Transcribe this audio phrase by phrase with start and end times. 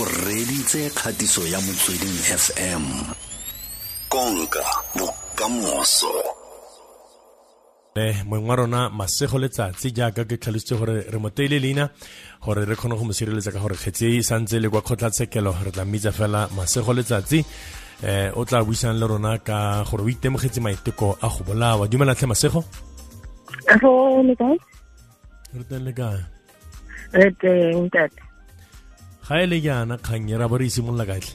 [0.00, 2.84] o reditse kgatiso ya motsweding fm
[4.08, 4.64] konka
[4.98, 6.14] bokamoso.
[7.94, 11.88] Eh moeng wa rona masego letsatsi jaaka ke tlhalositse gore re mo teile leina
[12.42, 15.70] gore re kgone go mo sireletsa ka gore kgetse e santse le kwa kgotlatshekelo re
[15.70, 17.44] tla mmitsa fela masego letsatsi.
[18.02, 21.86] Eh o tla buisang le rona ka gore o itemogetse maiteko a go bolawa.
[21.86, 22.64] Dumelatlhe masego
[23.70, 23.78] re
[25.70, 26.18] teng le kae
[27.12, 28.23] Re teng tate.
[29.28, 31.34] Ga e le jaana kgang e ra bo re simolola katlhe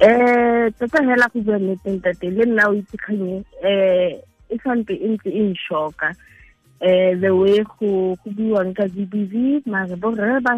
[0.00, 4.12] um tota fela go bua nneteng tate le nna o itse kganye um
[4.50, 6.08] e santse e ntse e nshoka.
[6.80, 10.52] um the way go buiwang ka GBV mara bo re ba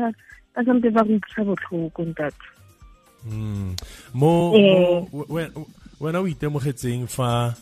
[0.54, 2.46] ba santse ba go itsha botlhoko ntate.
[3.26, 3.74] Mm.
[4.14, 5.02] mo Eh.
[5.12, 5.50] mo- we-
[6.00, 7.54] wena o itemogetseng fa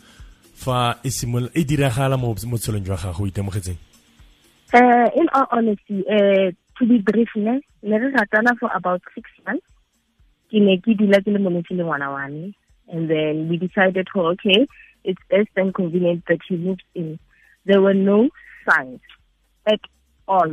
[0.55, 3.81] fa e simolola e diragala mo mo tshelong jwa gago o itemogetseng
[4.73, 6.47] Uh, in all honesty, uh,
[6.81, 9.67] to be brief, ne, ne re ratana for about six months.
[10.51, 12.55] Ke ne ke dula ke le monotse le ngwana wa me.
[12.89, 14.67] And then we decided, okay,
[15.05, 17.19] it's best and convenient that he moves in.
[17.67, 18.31] There were no
[18.69, 19.01] signs
[19.67, 19.81] at
[20.27, 20.53] all.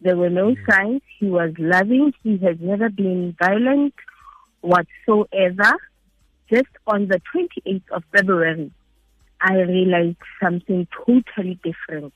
[0.00, 0.70] There were no mm.
[0.70, 1.02] signs.
[1.18, 2.12] He was loving.
[2.22, 3.94] He has never been violent
[4.60, 5.72] whatsoever.
[6.52, 8.70] Just on the 28th of February,
[9.40, 12.12] I realized something totally different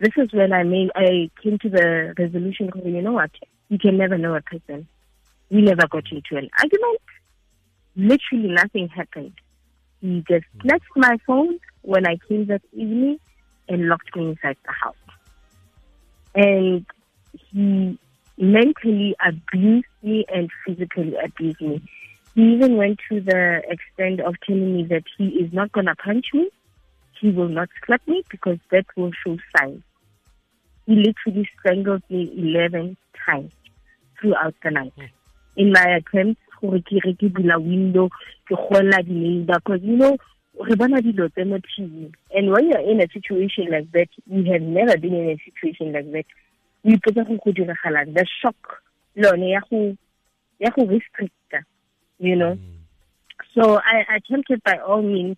[0.00, 2.70] this is when I made I came to the resolution.
[2.84, 3.30] You know what?
[3.68, 4.86] You can never know a person.
[5.50, 7.00] We never got into an argument.
[7.96, 9.32] Literally nothing happened.
[10.00, 13.18] He just left my phone when I came that evening
[13.68, 14.94] and locked me inside the house.
[16.34, 16.86] And
[17.32, 17.98] he
[18.36, 21.82] mentally abused me and physically abused me.
[22.34, 25.96] He even went to the extent of telling me that he is not going to
[25.96, 26.48] punch me.
[27.20, 29.82] He will not slap me because that will show signs.
[30.88, 33.52] He literally strangled me 11 times
[34.18, 34.94] throughout the night.
[34.96, 35.04] Hmm.
[35.54, 38.08] In my attempt, gore ke re ke bula window,
[38.48, 40.16] ke golla di-neighbor, because you know,
[40.58, 42.10] re bona dilo tse mo TV.
[42.34, 45.92] And when you're in a situation like that, you have never been in a situation
[45.92, 46.24] like that.
[46.84, 48.80] You O ipotsa go go diragalang, the shock,
[49.14, 49.94] le yone ya go
[50.58, 51.66] ya go restricta,
[52.18, 52.54] you know.
[52.54, 52.80] Hmm.
[53.54, 55.36] So I attempted by all means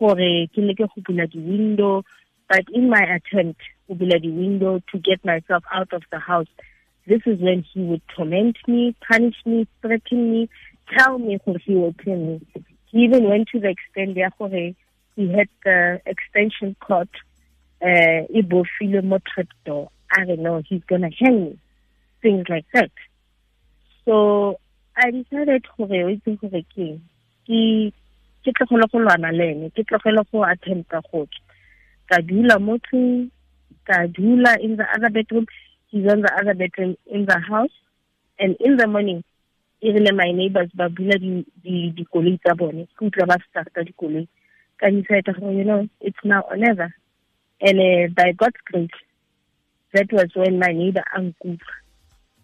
[0.00, 2.02] gore ke leke go bula di-window
[2.48, 6.46] but in my attempt to bula di-window to get myself out of the house.
[7.06, 10.48] This is when he would torment me punish me threaten me
[10.96, 12.40] tell me gore he will kill me.
[12.86, 14.74] He even went to the extent gore
[15.16, 17.08] he had the extension cord
[17.82, 18.24] uh,
[20.16, 21.58] i don't know he's gonna hang me.
[22.22, 22.90] Things like that.
[24.04, 24.58] So
[24.96, 27.00] i decided gore o itse gore ke
[27.46, 27.92] ke
[28.44, 31.44] ke tlogele go lwana le ene ke tlogele go attempta go tswa
[32.08, 33.30] ka dula mo tlung
[33.86, 35.46] ka dula in the other bedroom
[35.90, 37.76] he's on the other bedroom in the house
[38.38, 39.22] and in the morning
[39.84, 44.26] even my neighbors ba bula di- di- dikoloi tsa bone ke utlwa ba starta dikoloi.
[44.80, 46.88] Ka decide gore you know it's now or never.
[47.60, 48.96] And uh, by god's grace
[49.92, 51.76] that was when my neighbor nkutlwa.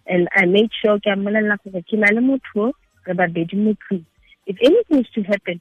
[0.07, 2.41] And i made sure ke a mmolelela gore ke le
[3.07, 4.05] re babedi
[4.47, 5.61] if anything is to happen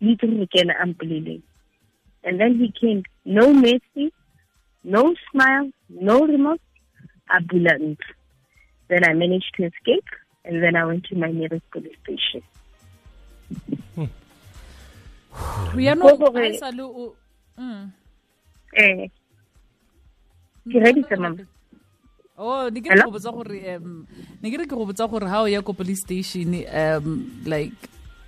[0.00, 1.42] you can again unbelieving.
[2.24, 4.12] And then he came, no mercy,
[4.84, 6.60] no smile, no remorse,
[7.30, 7.98] abulant.
[8.88, 10.08] Then I managed to escape,
[10.44, 12.42] and then I went to my nearest police station.
[15.78, 17.14] yaanong Go gore- a e sale o
[17.58, 17.90] Mm.
[18.76, 19.08] Eh,
[20.70, 21.42] ke reditse mama.
[22.38, 23.10] oh ne ke re Hello?
[23.10, 24.06] go botsa gore um
[24.42, 27.74] ne ke re ke go botsa gore ha o ya ko police station um like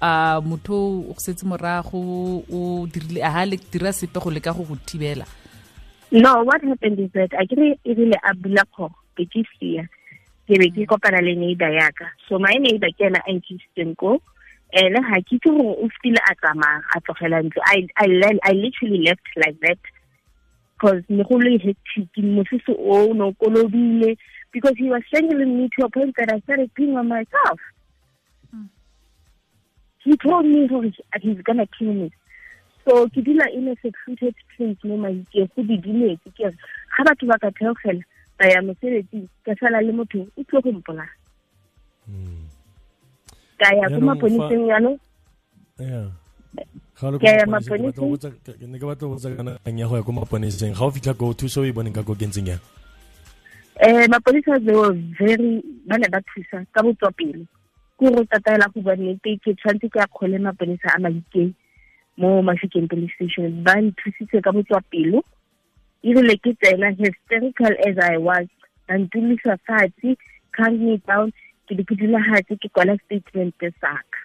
[0.02, 0.74] a motho
[1.06, 4.74] o go setse morago o dirile a ha le dira sepe go leka go go
[4.82, 5.26] thibela
[6.12, 9.88] No, what happened is that I really, really abula ko, ke ke sia.
[10.48, 12.06] Ke be ke kopana le neighbor ya ka.
[12.28, 14.20] So my neighbor ke ena a nkisitseng ko.
[14.72, 17.62] And ha ke itse gore o file a tsamaya a tlogela ntlo.
[17.64, 18.06] I, I,
[18.42, 19.78] I literally left like that.
[20.74, 24.16] Because ne go le hectic, mosese o no kolobile.
[24.52, 27.60] Because he was strangling me to a point that I started peeing on myself.
[28.50, 28.64] Hmm.
[30.02, 30.66] He told me
[31.22, 32.10] he's gonna kill me.
[32.84, 36.54] So ke dula in a secluded place mo maikeng go didimetse ke re
[36.96, 38.02] ga batho ba ka theogela
[38.38, 41.14] ba ya mosebetsing ka sala le motho o tlile go mpolaya
[43.60, 44.98] ka ya ko maponiseng yanong.
[45.76, 50.90] Ke ya ne ke batla go botsa kana ya go ya ko maponiseng ga o
[50.90, 52.62] fitlha ko thuso o e boneng ka ko kentseng yang
[53.80, 57.44] um maponisa they were very ba ne ba thusa ka botswapelo
[58.00, 61.52] ke go tataela go bua nnete ke tshwanetse ke a kgole maponisa a maikeng
[62.16, 65.22] mo mafikeng police station ba nthusitse ka botswapelo
[66.02, 68.48] erile ke tsena hysterical as i was.
[68.88, 70.16] Ba ntulisa fatshe
[70.56, 71.32] calmed me down
[71.68, 74.20] ke di ke dula ke kwala statement sa ka.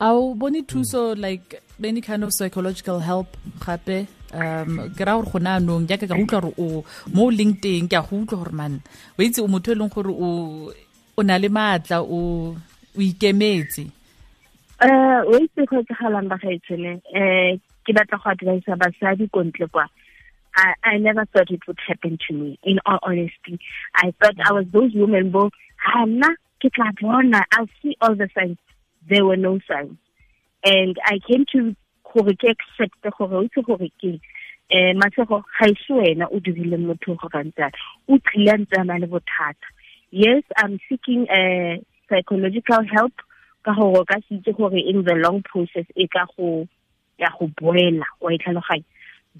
[0.00, 4.06] A o bone thuso like any kind of psychological help gape?
[4.34, 6.84] Um ke ra gore go na anong jaaka ka utlwa gore o
[7.14, 8.82] mo o leng teng ke a go utlwa gore man
[9.16, 10.28] o itse o motho e leng gore o
[11.16, 12.54] o na le maatla o
[12.96, 13.90] o ikemetse
[14.84, 19.88] um o itse go etsagalang bagaetshole um ke batla go advisa basadi ko ntle kwa
[20.56, 23.58] I, I never thought it would happen to me, in all honesty.
[23.92, 26.28] I thought I was those women, bo, Hana,
[26.62, 28.58] I'll see all the signs.
[29.08, 29.98] There were no signs.
[30.64, 31.74] And I came to
[32.14, 34.20] gore ke accept gore o itse gore ke
[34.70, 37.70] eh masego ga ise wena o dirile motho go rantsa
[38.08, 39.06] o tlile ntse na le
[40.14, 43.12] yes i'm seeking a psychological help
[43.64, 46.50] ka gore ka se gore in the long process e ka go
[47.18, 48.30] ya go boela wa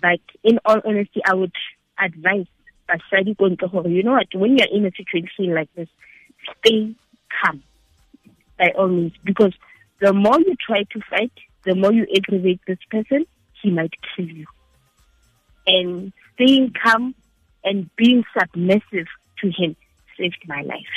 [0.04, 1.56] but in all honesty i would
[2.06, 2.50] advise
[2.88, 5.88] basadi ko ntle gore you know what when you're in a situation like this
[6.50, 6.80] stay
[7.36, 7.62] calm
[8.58, 9.12] by all means.
[9.24, 9.52] Because
[10.00, 11.32] the more you try to fight
[11.64, 13.24] the more you aggravate this person,
[13.62, 14.46] he might kill you.
[15.66, 17.14] And staying calm
[17.64, 19.06] and being submissive
[19.40, 19.74] to him
[20.16, 20.96] saved my life.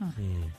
[0.00, 0.50] Hmm.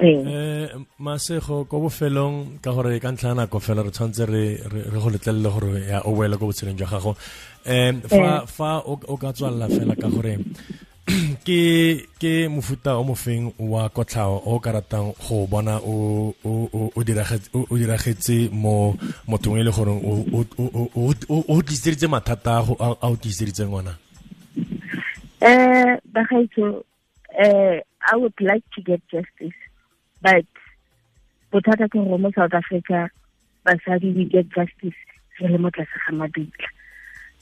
[0.00, 0.68] eh
[0.98, 5.50] masego ko bofelong ka gore ka ntlha nako fela re tshwanetse re re go letlelele
[5.52, 7.12] gore ya o boela ko botshelong jwa gago
[7.68, 10.40] um fa fa o ka tswalela fela ka gore
[11.46, 11.60] ke
[12.16, 16.32] ke mofuta o mofeng wa kotlhao o ka ratang go bona o
[17.68, 18.96] o diragetse mo
[19.28, 19.92] mothong e le gore
[21.52, 23.92] o tliseditse mathata a o tliseditseng ona
[25.42, 26.82] um
[28.12, 29.58] i would like to get justice
[30.20, 30.46] but
[31.52, 33.10] bothata ke gore mo south africa
[33.64, 34.94] basadi we get justice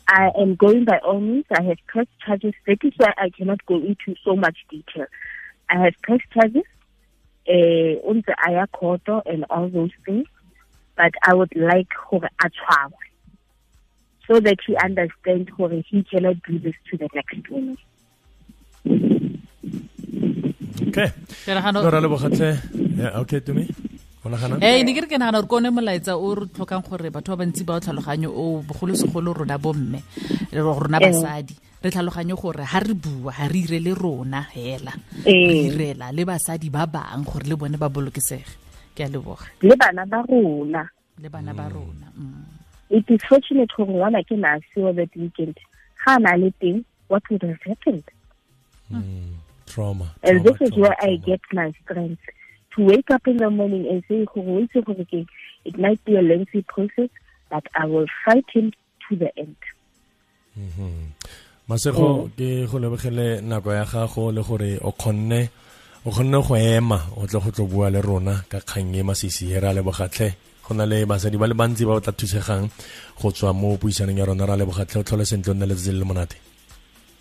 [0.09, 1.45] I am going by all means.
[1.51, 2.55] I have pressed charges.
[2.67, 5.07] That is why I cannot go into so much detail.
[5.69, 6.65] I have pressed charges
[7.49, 10.27] uh, on the Aya Koto and all those things,
[10.97, 12.93] but I would like Hore Achwawe
[14.27, 17.77] so that he understands how he cannot do this to the next woman.
[20.89, 21.13] Okay.
[21.47, 23.69] Yeah, okay to me.
[24.21, 27.33] ee ne ke re ke nagana gore ke one molaetsa o re tlhokang gore batho
[27.33, 30.03] ba bantsi ba o tlhaloganyo o bogolosegolo rona bomme
[30.53, 31.57] rona basadi.
[31.81, 34.93] Re tlhaloganye gore ha re bua ha re irele rona hela
[35.25, 38.61] re irela le basadi ba bang gore le bone ba bolokesege.
[38.95, 39.49] Ke a leboga.
[39.63, 40.85] Le bana ba rona.
[41.17, 42.40] Le bana ba rona mm.
[42.91, 45.57] It is fortunate gore ngwana ke na sewa that weekend
[46.05, 48.05] ga na le teng what would have happened
[48.91, 49.35] mm.
[49.67, 51.13] trauma and trauma, this is trauma, where trauma.
[51.13, 52.23] i get my strength
[52.75, 55.27] to wake up in the morning and say, gore itse gore ke
[55.65, 57.11] it might be a lengthy process,
[57.51, 58.73] but I will fight him
[59.09, 59.57] to the end.
[61.69, 65.49] masego ke go lebogele nako ya gago le gore o kgonne
[66.05, 69.55] o khonne go ema o tle go tlo bua le rona ka kgang e masisi
[69.55, 70.35] e re a lebogatlhe
[70.71, 72.71] go na le basadi ba le bantsi ba tla thusegang
[73.19, 74.47] go tswa mo puisanong ya rona.
[74.47, 76.37] Ra lebogatlhe o tlhole sentle o nne letsatsi le le monate.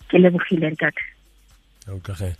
[0.08, 1.02] Ke lebogile ntate.
[1.90, 2.30] Okage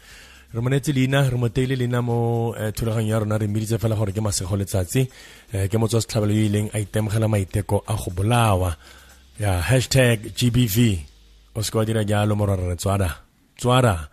[0.54, 3.38] re monetse leina re moteile leina mo thulaganyo ya rona.
[3.38, 5.02] Re mmeditse fela gore ke masego letsatsi.
[5.50, 8.76] Ke motswa setlhabelo yo ileng a itemogela maiteko a go bolawa.
[9.40, 10.76] Ya hashtag gbv
[11.56, 13.10] o seke wa dira jalo morwarare tswara.
[13.58, 14.08] Tswara